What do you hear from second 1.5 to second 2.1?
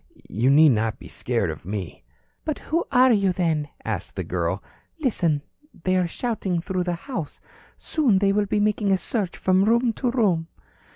of me."